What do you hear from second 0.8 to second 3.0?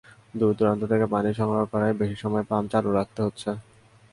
থেকে পানি সংগ্রহ করায় বেশি সময় পাম্প চালু